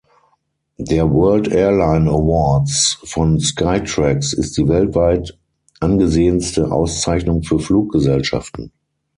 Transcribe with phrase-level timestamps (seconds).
[0.79, 5.37] Der World Airline Awards von Skytrax ist die weltweit
[5.79, 8.71] angesehenste Auszeichnung für Fluggesellschaften.